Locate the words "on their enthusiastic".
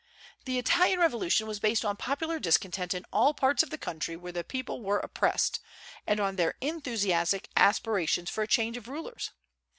6.19-7.49